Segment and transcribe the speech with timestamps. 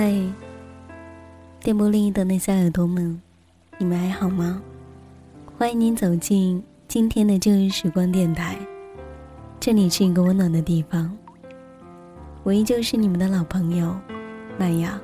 [0.00, 0.14] 嗨，
[1.58, 3.20] 电波另一端的小耳朵们，
[3.78, 4.62] 你们还好吗？
[5.58, 8.56] 欢迎您走进今天的旧日时光电台，
[9.58, 11.12] 这里是一个温暖的地方。
[12.44, 13.92] 我依旧是你们的老朋友，
[14.56, 15.00] 麦雅。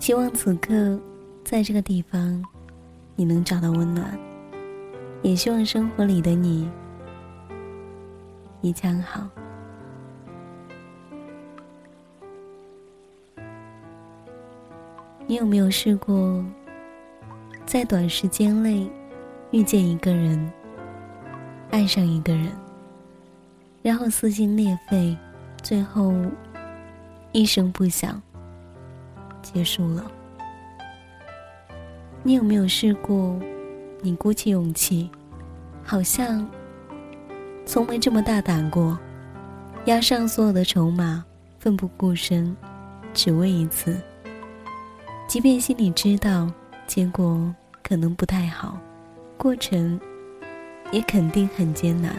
[0.00, 0.98] 希望此刻
[1.44, 2.44] 在这个地方，
[3.14, 4.18] 你能找到温暖，
[5.22, 6.68] 也希望生活里的你
[8.60, 9.28] 一切好。
[15.26, 16.44] 你有没有试过，
[17.64, 18.90] 在短时间内
[19.50, 20.52] 遇见一个人，
[21.70, 22.50] 爱上一个人，
[23.82, 25.16] 然后撕心裂肺，
[25.62, 26.12] 最后
[27.30, 28.20] 一声不响
[29.40, 30.10] 结束了？
[32.24, 33.38] 你有没有试过，
[34.00, 35.10] 你鼓起勇气，
[35.84, 36.46] 好像
[37.64, 38.98] 从没这么大胆过，
[39.86, 41.24] 押上所有的筹码，
[41.58, 42.54] 奋不顾身，
[43.14, 43.98] 只为一次？
[45.32, 46.46] 即便心里知道
[46.86, 48.78] 结果可能不太好，
[49.38, 49.98] 过程
[50.90, 52.14] 也肯定很艰难。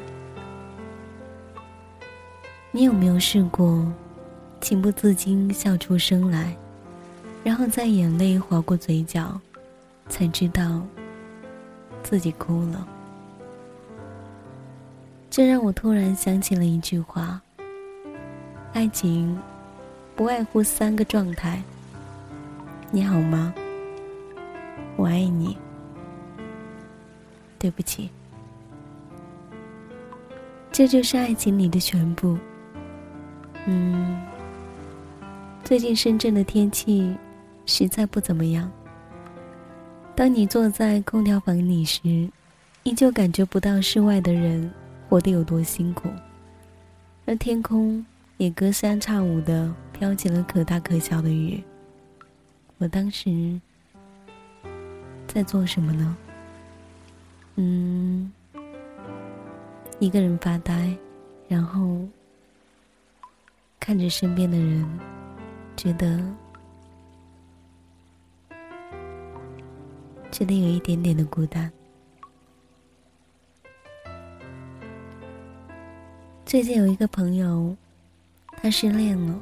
[2.71, 3.85] 你有没有试过，
[4.61, 6.57] 情不自禁笑出声来，
[7.43, 9.39] 然后在眼泪划过嘴角，
[10.09, 10.81] 才知道
[12.01, 12.87] 自己哭了？
[15.29, 17.39] 这让我突然想起了一句话：
[18.73, 19.37] 爱情
[20.15, 21.61] 不外乎三个状态。
[22.95, 23.51] 你好吗？
[24.97, 25.57] 我爱你。
[27.57, 28.07] 对不起，
[30.71, 32.37] 这就是爱情里的全部。
[33.65, 34.21] 嗯，
[35.63, 37.15] 最近深圳的天气
[37.65, 38.71] 实在不怎么样。
[40.13, 42.29] 当你坐在空调房里时，
[42.83, 44.71] 依旧感觉不到室外的人
[45.09, 46.09] 活得有多辛苦，
[47.25, 48.05] 而天空
[48.37, 51.59] 也隔三差五的飘起了可大可小的雨。
[52.79, 53.59] 我当时
[55.27, 56.17] 在做什么呢？
[57.55, 58.31] 嗯，
[59.99, 60.97] 一个人发呆，
[61.47, 61.99] 然后
[63.79, 64.99] 看着身边的人，
[65.77, 66.19] 觉得
[70.31, 71.71] 觉得有一点点的孤单。
[76.45, 77.75] 最近有一个朋友，
[78.57, 79.39] 他失恋了，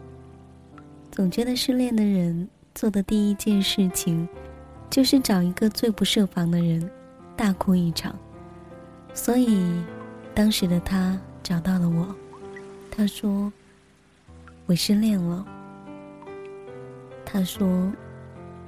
[1.11, 2.47] 总觉得失恋的人。
[2.73, 4.27] 做的第一件事情，
[4.89, 6.89] 就是找一个最不设防的人，
[7.35, 8.15] 大哭一场。
[9.13, 9.83] 所以，
[10.33, 12.15] 当时的他找到了我，
[12.89, 13.51] 他说
[14.65, 15.45] ：“我失恋了。”
[17.25, 17.91] 他说：“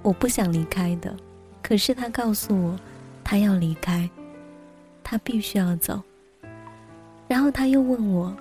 [0.04, 1.16] 我不想离开的，
[1.62, 2.80] 可是他告诉我，
[3.24, 4.10] 他要离开，
[5.04, 6.02] 他必须要走。”
[7.28, 8.36] 然后他又问我：“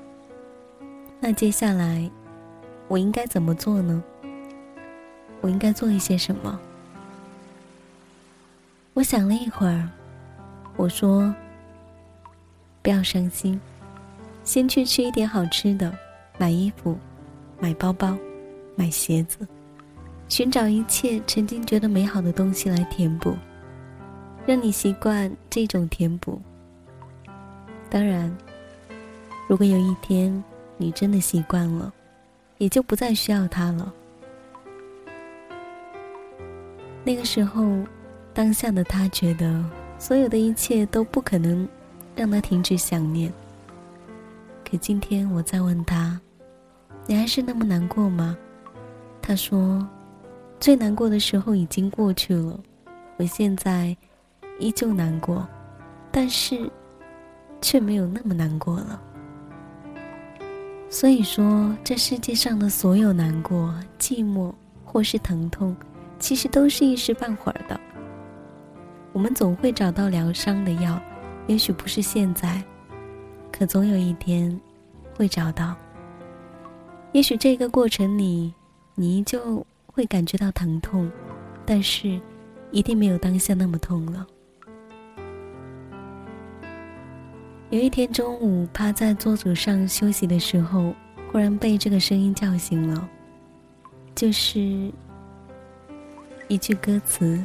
[1.20, 2.10] 那接下来，
[2.88, 4.02] 我应该怎么做呢？”
[5.42, 6.58] 我应该做一些什么？
[8.94, 9.88] 我想了一会儿，
[10.76, 11.34] 我说
[12.80, 13.60] ：“不要伤心，
[14.44, 15.92] 先去吃一点好吃的，
[16.38, 16.96] 买衣服，
[17.58, 18.16] 买包包，
[18.76, 19.48] 买鞋子，
[20.28, 23.34] 寻找一切曾经觉得美好的东西来填补，
[24.46, 26.40] 让你习惯这种填补。
[27.90, 28.30] 当然，
[29.48, 30.44] 如果有一天
[30.76, 31.92] 你真的习惯了，
[32.58, 33.92] 也就不再需要它了。”
[37.04, 37.78] 那个时候，
[38.32, 39.64] 当下的他觉得
[39.98, 41.68] 所有的一切都不可能
[42.14, 43.32] 让他停止想念。
[44.64, 46.20] 可今天我再问他
[47.06, 48.36] ：“你还是那么难过吗？”
[49.20, 49.86] 他说
[50.60, 52.58] ：“最难过的时候已经过去了，
[53.16, 53.96] 我现在
[54.58, 55.46] 依旧难过，
[56.10, 56.70] 但是
[57.60, 59.02] 却没有那么难过了。”
[60.88, 64.52] 所以说，这世界上的所有难过、寂寞
[64.84, 65.74] 或是疼痛。
[66.22, 67.78] 其实都是一时半会儿的。
[69.12, 70.98] 我们总会找到疗伤的药，
[71.48, 72.62] 也许不是现在，
[73.50, 74.58] 可总有一天
[75.16, 75.74] 会找到。
[77.10, 78.54] 也许这个过程里，
[78.94, 81.10] 你依旧会感觉到疼痛，
[81.66, 82.20] 但是
[82.70, 84.24] 一定没有当下那么痛了。
[87.70, 90.94] 有一天中午，趴在桌子上休息的时候，
[91.32, 93.08] 忽然被这个声音叫醒了，
[94.14, 94.88] 就是。
[96.52, 97.42] 一句歌词，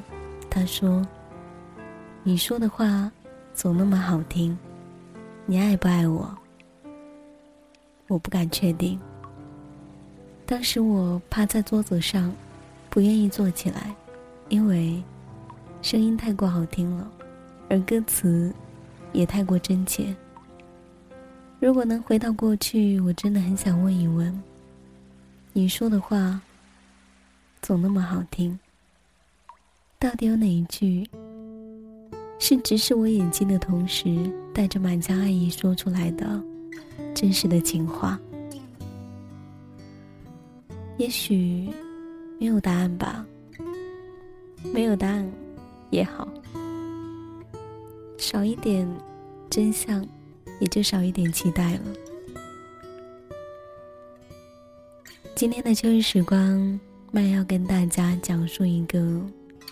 [0.49, 1.01] 他说
[2.23, 3.09] ：“你说的话
[3.53, 4.57] 总那么好听，
[5.45, 6.37] 你爱不爱我？
[8.09, 8.99] 我不敢确定。”
[10.45, 12.35] 当时我趴在桌子上，
[12.89, 13.95] 不愿意坐起来，
[14.49, 15.01] 因为
[15.81, 17.09] 声音太过好听了，
[17.69, 18.53] 而歌词
[19.13, 20.13] 也太过真切。
[21.61, 24.37] 如果能回到过去，我真的很想问一问：
[25.53, 26.41] 你说的话
[27.61, 28.59] 总那么好听。
[29.99, 31.09] 到底有哪一句
[32.37, 36.39] 是直视我眼睛的同时，带着满腔爱意说出来的
[37.15, 38.19] 真实的情话？
[40.97, 41.67] 也许
[42.39, 43.25] 没有答案吧。
[44.71, 45.27] 没有答案
[45.89, 46.27] 也好，
[48.19, 48.87] 少一点
[49.49, 50.05] 真相，
[50.59, 51.81] 也就少一点期待了。
[55.33, 56.79] 今天的秋日时光，
[57.11, 59.19] 麦要跟大家讲述一个。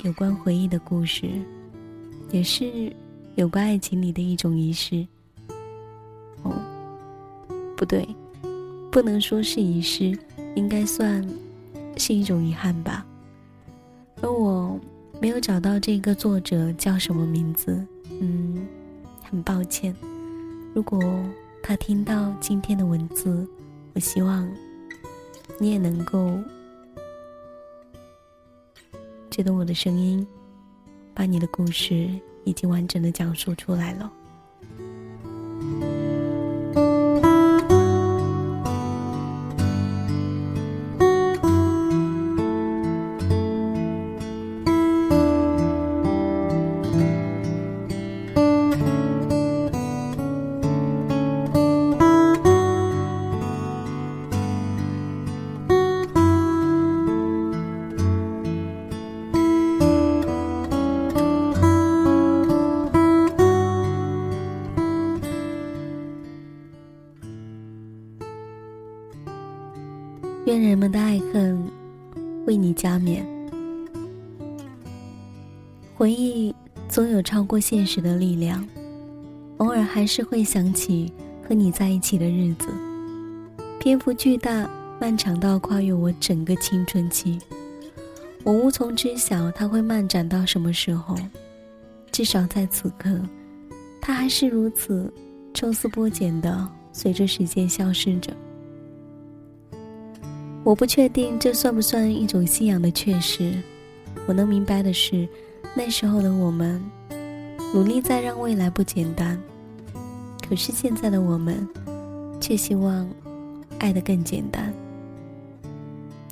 [0.06, 1.28] 有关回忆的故事，
[2.30, 2.96] 也是
[3.34, 5.04] 有关爱情里的一种仪式。
[6.44, 6.54] 哦，
[7.76, 8.08] 不对，
[8.92, 10.16] 不能说是仪式，
[10.54, 11.28] 应该算
[11.98, 13.04] 是一种遗憾吧。
[14.22, 14.80] 而我
[15.20, 17.84] 没有找到这个作者叫什么名字，
[18.22, 18.64] 嗯，
[19.24, 19.96] 很抱歉。
[20.76, 21.02] 如果
[21.64, 23.44] 他听到今天的文字，
[23.96, 24.48] 我希望
[25.60, 26.38] 你也能够。
[29.36, 30.26] 觉得我的声音，
[31.14, 32.10] 把你的故事
[32.46, 34.10] 已经完整的讲述出来了。
[77.56, 78.68] 过现实的力量，
[79.60, 81.10] 偶尔还是会想起
[81.42, 82.68] 和你在一起的日子，
[83.80, 84.70] 篇幅巨大，
[85.00, 87.40] 漫长到跨越我整个青春期。
[88.44, 91.16] 我无从知晓它会漫展到什么时候，
[92.12, 93.22] 至少在此刻，
[94.02, 95.10] 它还是如此
[95.54, 98.34] 抽丝剥茧的，随着时间消失着。
[100.66, 103.54] 我不确定这算不算一种信仰的确实。
[104.28, 105.26] 我能明白的是，
[105.74, 106.84] 那时候的我们
[107.76, 109.38] 努力在让未来不简单，
[110.48, 111.68] 可是现在的我们
[112.40, 113.06] 却希望
[113.80, 114.74] 爱得更简单。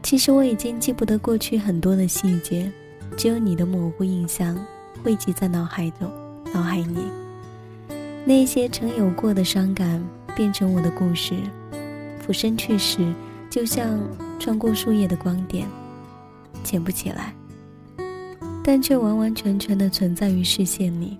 [0.02, 2.72] 其实我已经记不得过去很多的细节，
[3.18, 4.58] 只有你的模糊印象
[5.04, 6.10] 汇集在脑海中，
[6.54, 6.96] 脑海里
[8.24, 10.02] 那些曾有过的伤感
[10.34, 11.36] 变成我的故事，
[12.22, 13.14] 俯身去时。
[13.50, 14.00] 就像
[14.40, 15.68] 穿过树叶的光点，
[16.64, 17.36] 捡不起来，
[18.64, 21.18] 但却完完全全的存在于视线里。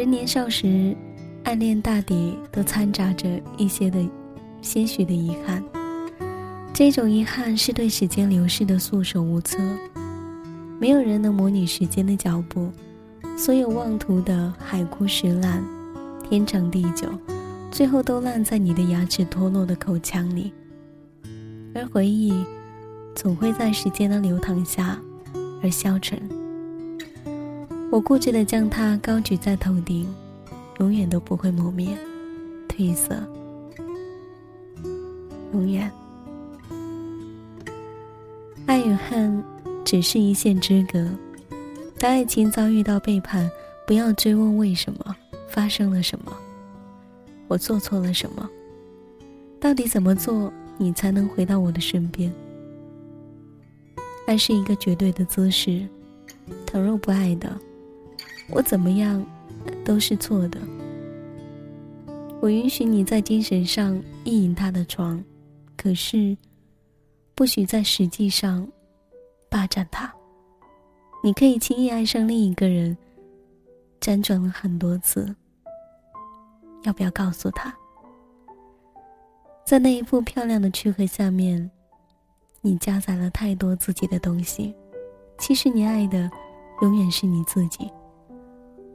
[0.00, 0.96] 人年少时，
[1.44, 4.02] 暗恋大抵都掺杂着一些的
[4.62, 5.62] 些许的遗憾。
[6.72, 9.58] 这种遗憾是对时间流逝的束手无策，
[10.80, 12.72] 没有人能模拟时间的脚步，
[13.36, 15.62] 所有妄图的海枯石烂，
[16.26, 17.06] 天长地久。
[17.70, 20.50] 最后都烂在你的牙齿脱落的口腔里，
[21.74, 22.32] 而回忆
[23.14, 24.98] 总会在时间的流淌下
[25.62, 26.39] 而消沉。
[27.90, 30.06] 我固执的将它高举在头顶，
[30.78, 31.88] 永远都不会磨灭、
[32.68, 33.16] 褪色，
[35.52, 35.90] 永远。
[38.66, 39.42] 爱与恨
[39.84, 41.10] 只是一线之隔，
[41.98, 43.50] 当爱情遭遇到背叛，
[43.84, 45.16] 不要追问为什么，
[45.48, 46.32] 发生了什么。
[47.48, 48.48] 我做错了什么？
[49.58, 52.32] 到底怎么做，你才能回到我的身边？
[54.28, 55.84] 爱是一个绝对的姿势，
[56.64, 57.52] 倘若不爱的，
[58.52, 59.24] 我怎么样
[59.84, 60.60] 都是错的。
[62.40, 65.22] 我允许你在精神上意淫他的床，
[65.76, 66.36] 可是
[67.34, 68.66] 不许在实际上
[69.48, 70.12] 霸占他。
[71.22, 72.96] 你可以轻易爱上另一个人，
[74.00, 75.34] 辗转了很多次。
[76.84, 77.74] 要不要告诉他，
[79.66, 81.70] 在那一副漂亮的躯壳下面，
[82.62, 84.74] 你加载了太多自己的东西。
[85.38, 86.30] 其实你爱的
[86.80, 87.90] 永远是你自己，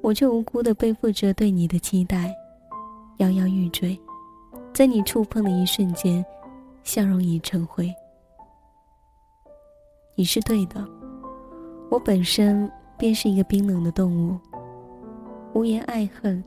[0.06, 2.32] 我却无辜的背负着对你的期待，
[3.18, 4.00] 摇摇欲坠，
[4.72, 6.24] 在你触碰的一瞬间，
[6.84, 7.92] 笑容已成灰。
[10.14, 10.88] 你是对的，
[11.90, 14.38] 我本身便是一个冰冷的动物，
[15.56, 16.44] 无言爱恨。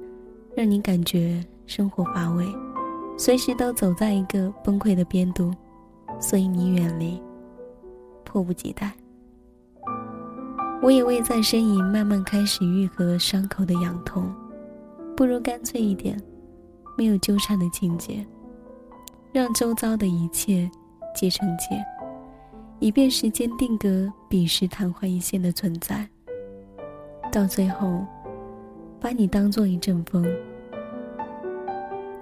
[0.54, 2.46] 让你感觉生活乏味，
[3.16, 5.52] 随时都走在一个崩溃的边度，
[6.20, 7.20] 所以你远离，
[8.24, 8.92] 迫不及待。
[10.80, 14.32] 我也未在呻吟，慢慢开始愈合伤口的痒痛，
[15.16, 16.16] 不如干脆一点，
[16.96, 18.24] 没有纠缠的情节，
[19.32, 20.70] 让周遭的一切
[21.14, 21.84] 皆成结，
[22.78, 26.08] 以便时间定格彼时昙花一现的存在，
[27.32, 28.06] 到最后，
[29.00, 30.24] 把你当做一阵风，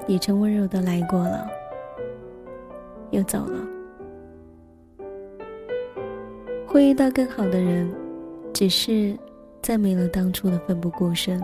[0.06, 1.46] 也曾温柔的来过了，
[3.10, 3.60] 又走了。
[6.66, 7.90] 会遇到更好的人，
[8.56, 9.14] 只是
[9.60, 11.38] 再没了当初的奋不顾身。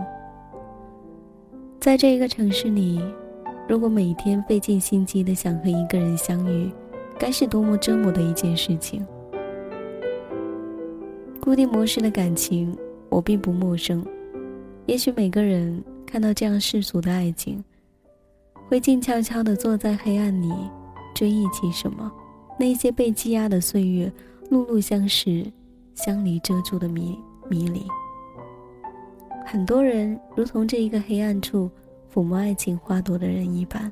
[1.79, 2.99] 在这一个城市里，
[3.69, 6.71] 如果每天费尽心机的想和一个人相遇。
[7.19, 9.05] 该是多么折磨的一件事情！
[11.39, 12.75] 固定模式的感情，
[13.07, 14.03] 我并不陌生。
[14.87, 17.63] 也许每个人看到这样世俗的爱情，
[18.67, 20.51] 会静悄悄地坐在黑暗里，
[21.13, 22.11] 追忆起什么？
[22.59, 24.11] 那些被积压的岁月，
[24.49, 25.45] 碌碌相识，
[25.95, 27.17] 相离遮住的迷
[27.49, 27.85] 迷离。
[29.45, 31.69] 很多人如同这一个黑暗处
[32.13, 33.91] 抚摸爱情花朵的人一般，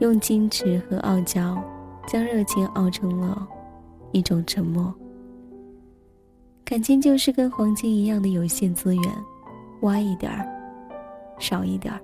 [0.00, 1.56] 用矜持和傲娇。
[2.06, 3.48] 将热情熬成了
[4.12, 4.94] 一种沉默。
[6.64, 9.04] 感情就是跟黄金一样的有限资源，
[9.80, 10.46] 挖一点儿，
[11.36, 12.00] 少一点儿。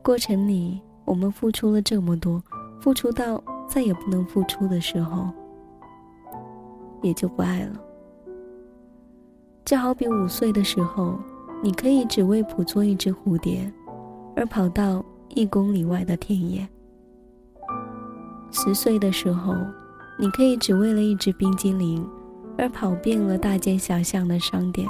[0.00, 2.40] 过程里，我们付出了这么多，
[2.80, 5.28] 付出到再也不能付出的时候，
[7.04, 7.80] 也就不爱了。
[9.64, 11.18] 就好比五岁的时候，
[11.62, 13.72] 你可以只为捕捉一只蝴蝶，
[14.34, 16.66] 而跑到一公里外的田野。
[18.50, 19.54] 十岁的时候，
[20.18, 22.06] 你可以只为了一支冰激凌，
[22.56, 24.88] 而跑遍了大街小巷的商店。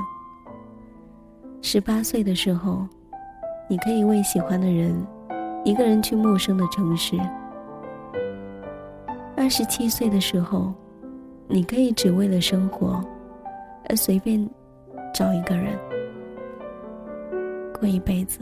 [1.62, 2.86] 十八岁的时候，
[3.68, 4.94] 你可以为喜欢的人，
[5.64, 7.18] 一个人去陌生的城市。
[9.36, 10.74] 二十七岁的时候，
[11.46, 13.04] 你可以只为了生活，
[13.88, 14.48] 而随便
[15.12, 15.78] 找一个人
[17.78, 18.40] 过一辈子。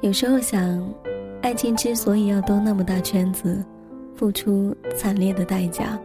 [0.00, 0.82] 有时候想，
[1.42, 3.64] 爱情之所以要兜那么大圈子，
[4.14, 5.98] 付出惨烈的代价，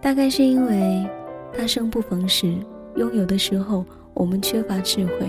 [0.00, 1.08] 大概是因为
[1.52, 2.54] 它生不逢时。
[2.96, 5.26] 拥有的时候，我们缺乏智慧；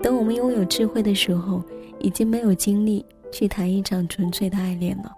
[0.00, 1.60] 等我们拥有智慧的时候，
[1.98, 5.12] 已经没有精力去谈一场纯粹的爱恋了。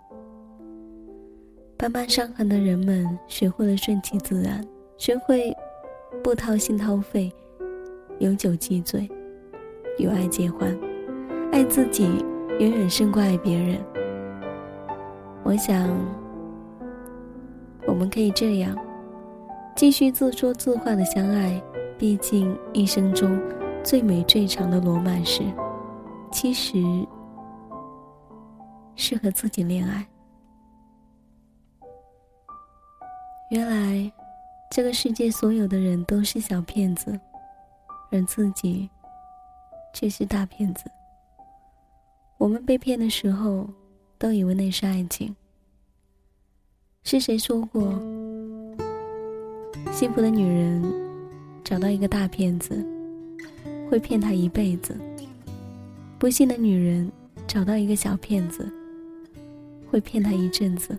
[1.79, 4.67] 斑斑伤痕的人们，学会了顺其自然，
[4.97, 5.57] 学会
[6.25, 7.33] 不掏心掏肺，
[8.19, 9.09] 有酒即醉，
[9.97, 10.77] 有爱皆欢。
[11.53, 12.05] 爱自己
[12.59, 13.79] 远远胜过爱别人。
[15.45, 15.89] 我想，
[17.87, 18.77] 我们可以这样
[19.77, 21.63] 继续自说自话的相爱。
[21.97, 23.41] 毕竟一生中
[23.85, 25.43] 最美最长的罗曼史，
[26.33, 26.77] 其实
[28.97, 30.05] 是和自己恋爱。
[33.51, 34.13] 原来，
[34.71, 37.19] 这个世界所有的人都是小骗子，
[38.11, 38.91] 而自己
[39.95, 40.85] 却是大骗子。
[42.37, 43.67] 我们被骗的时候，
[44.19, 45.35] 都以为那是爱情。
[47.05, 47.99] 是谁说过，
[49.93, 50.83] 幸福的女人
[51.65, 52.85] 找到一个大骗子，
[53.91, 54.93] 会骗她一辈子；
[56.19, 57.11] 不幸的女人
[57.47, 58.71] 找到一个小骗子，
[59.91, 60.99] 会骗她一阵子。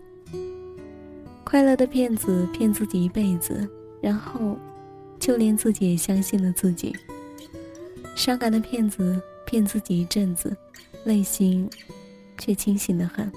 [1.50, 3.68] 快乐的骗子骗自己一辈子，
[4.00, 4.56] 然后
[5.18, 6.94] 就连自己也相信了自己。
[8.14, 10.56] 伤感的骗子骗自己一阵子。
[11.02, 11.68] 内心
[12.38, 13.32] 却清醒的很，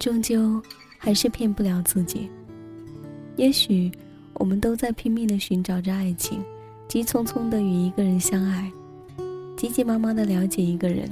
[0.00, 0.60] 终究
[0.98, 2.28] 还是骗不了自己。
[3.36, 3.90] 也许
[4.34, 6.42] 我们都在拼命的寻找着爱情，
[6.88, 8.70] 急匆匆的与一个人相爱，
[9.56, 11.08] 急急忙忙的了解一个人，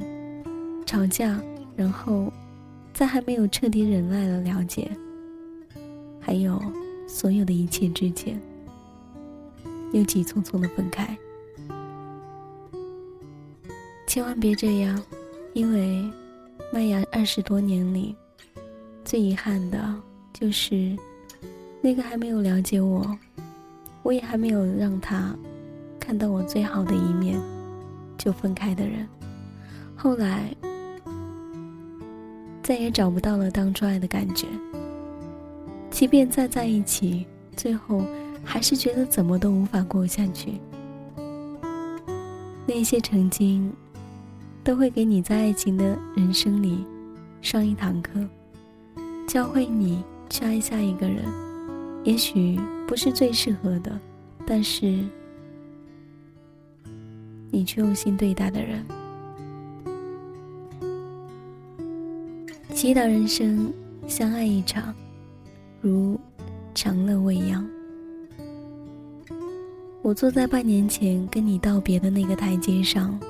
[0.85, 1.41] 吵架，
[1.77, 2.31] 然后
[2.93, 4.91] 在还没有彻底忍耐了了解，
[6.25, 6.63] 还有
[7.07, 8.41] 所有的一切之前，
[9.93, 11.19] 又急匆匆的分开。
[14.07, 15.03] 千万别这样，
[15.53, 16.09] 因为
[16.73, 18.15] 麦芽二十多年里，
[19.05, 19.95] 最遗憾的
[20.33, 20.97] 就是
[21.81, 23.19] 那个还没有了解我，
[24.03, 25.37] 我也还没有让他
[25.99, 27.41] 看到我最好的一面
[28.17, 29.09] 就分开的人，
[29.97, 30.55] 后来
[32.63, 34.47] 再也找不到了当初爱的感觉。
[36.03, 37.25] 即便再在一起，
[37.57, 38.05] 最后
[38.43, 40.55] 还是觉得怎么都无法过下去。
[42.67, 43.73] 那些曾经。
[44.65, 46.85] 都会给你在爱情的人生里
[47.41, 48.13] 上一堂课，
[49.29, 51.25] 教会你去爱下一个人。
[52.05, 53.97] 也许不是最适合的，
[54.45, 55.05] 但是
[57.51, 58.85] 你却用心对待的人。
[62.73, 63.73] 祈祷人生
[64.07, 64.95] 相爱一场，
[65.83, 66.19] 如
[66.75, 67.69] 长乐未央。
[70.01, 73.21] 我坐在半年前跟你道别的那个台阶上。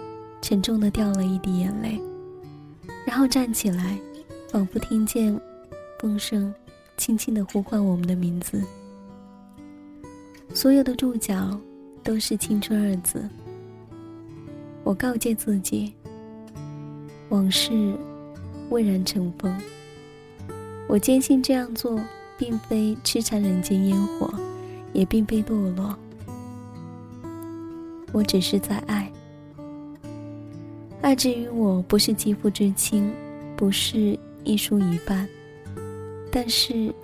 [0.45, 2.01] 沉重的掉了一滴眼泪，
[3.07, 3.97] 然后站起来，
[4.51, 5.41] 仿佛听见
[6.01, 6.53] 风声
[6.97, 8.61] 轻轻的呼唤我们的名字。
[10.53, 11.57] 所有的注脚
[12.03, 13.23] 都是“青春”二字。
[14.83, 15.93] 我告诫自己，
[17.29, 17.95] 往事
[18.69, 19.57] 蔚然成风。
[20.89, 22.01] 我坚信这样做
[22.37, 24.33] 并非痴缠人间烟火，
[24.93, 25.97] 也并非堕落。
[28.13, 29.11] 我只是在爱。
[31.01, 33.13] 爱之于我，不是肌肤之亲，
[33.57, 35.29] 不是一书一半，
[36.31, 36.95] 但是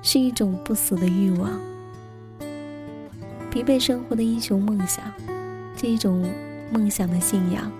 [0.00, 1.50] 是一种不死的欲望。
[3.50, 5.04] 疲惫生活的英雄梦想，
[5.76, 6.24] 这一种
[6.70, 7.70] 梦想的信仰，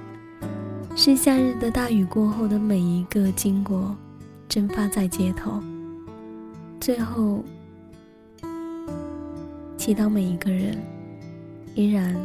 [0.96, 3.96] 是夏日的大雨过后的每一个经过，
[4.48, 5.62] 蒸发在街头。
[6.80, 7.44] 最后，
[9.76, 10.78] 祈祷每一个人，
[11.74, 12.16] 依然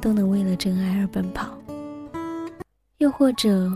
[0.00, 1.56] 都能为了真爱而奔跑。
[2.98, 3.70] 又或者，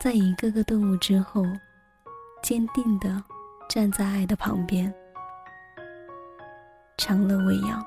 [0.00, 1.44] 在一个个顿悟之后，
[2.42, 3.22] 坚定的
[3.68, 4.92] 站在爱的旁边。
[6.96, 7.84] 长乐未央。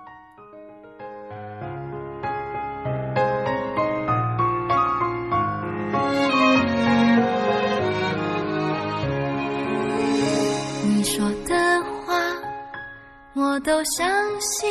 [13.80, 14.06] 都相
[14.42, 14.70] 信，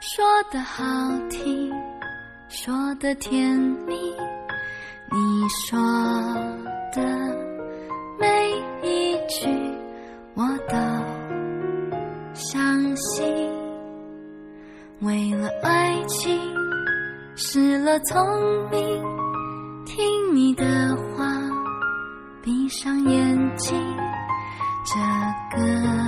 [0.00, 0.84] 说的好
[1.30, 1.72] 听，
[2.46, 3.94] 说的甜蜜，
[5.10, 5.80] 你说
[6.94, 7.00] 的
[8.20, 8.50] 每
[8.82, 9.48] 一句，
[10.34, 10.76] 我都。
[12.34, 13.24] 相信，
[15.00, 16.38] 为了爱情
[17.34, 18.22] 失了聪
[18.70, 19.02] 明，
[19.86, 20.64] 听你的
[21.16, 21.32] 话，
[22.42, 23.74] 闭上眼睛，
[24.84, 26.01] 这个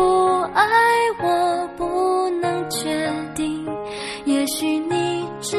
[0.00, 0.06] 不
[0.54, 0.64] 爱
[1.22, 3.66] 我不能确定，
[4.24, 5.58] 也许你只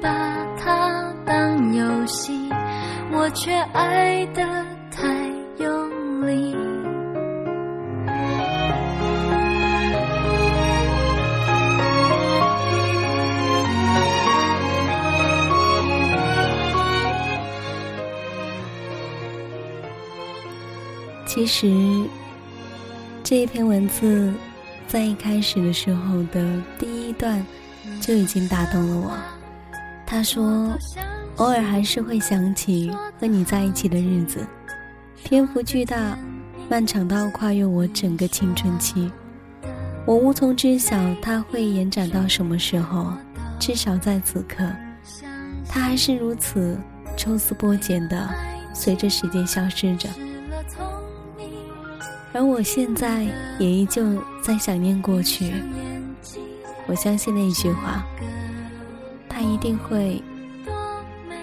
[0.00, 0.08] 把
[0.56, 2.48] 它当游戏，
[3.12, 4.42] 我却爱得
[4.92, 5.08] 太
[5.58, 6.56] 用力。
[21.26, 21.68] 其实。
[23.30, 24.34] 这一篇文字
[24.88, 27.46] 在一开始的时候的第一段
[28.00, 29.16] 就已经打动了我。
[30.04, 30.76] 他说。
[31.36, 34.44] 偶尔还是会想起和你在一起的日子，
[35.24, 36.18] 篇幅巨大，
[36.68, 39.10] 漫长到跨越我整个青春期。
[40.04, 43.12] 我无从知晓它会延展到什么时候，
[43.60, 44.68] 至少在此刻，
[45.66, 46.76] 它还是如此
[47.16, 48.28] 抽丝剥茧的
[48.74, 50.08] 随着时间消失着。
[52.32, 53.26] 而我现在
[53.58, 54.02] 也依旧
[54.42, 55.52] 在想念过去。
[56.86, 58.04] 我相信那一句话，
[59.28, 60.22] 它一定会。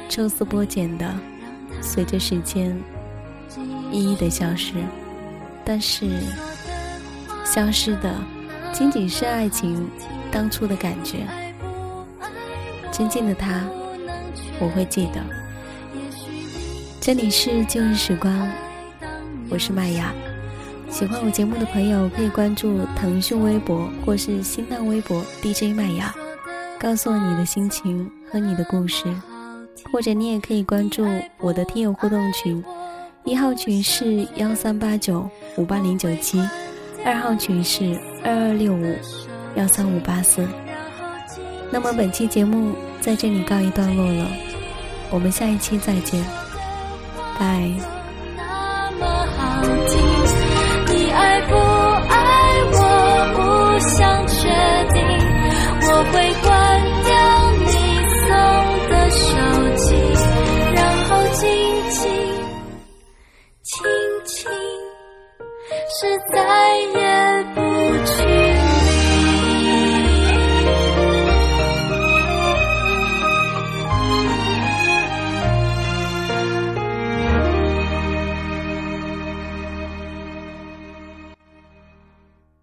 [0.10, 1.14] 抽丝剥茧的，
[1.82, 2.76] 随着时间
[3.92, 4.74] 一一的消失，
[5.66, 6.10] 但是
[7.46, 8.16] 消失的
[8.72, 9.88] 仅仅是爱情
[10.32, 11.18] 当初的感觉。
[12.90, 13.62] 真正的他，
[14.60, 15.22] 我会记得。
[17.02, 18.50] 这里是旧日时光，
[19.50, 20.12] 我是麦芽。
[20.90, 26.14] 喜欢我节目的朋友可以关注腾讯微博或是新浪微博 DJ 麦芽，
[26.80, 29.04] 告诉我你的心情和你的故事。
[29.92, 31.06] 或者你也可以关注
[31.38, 32.64] 我的听友互动群，
[33.24, 36.42] 一号群是幺三八九五八零九七，
[37.06, 38.96] 二号群是二二六五
[39.56, 40.46] 幺三五八四。
[41.72, 44.28] 那么本期节目在这里告一段落了，
[45.12, 46.26] 我们下一期再见，
[47.38, 47.72] 拜。